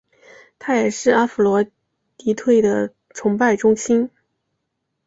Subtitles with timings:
[0.57, 1.63] 它也是阿佛罗
[2.17, 4.09] 狄忒的崇拜中心。